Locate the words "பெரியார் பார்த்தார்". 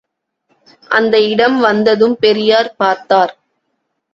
2.17-3.33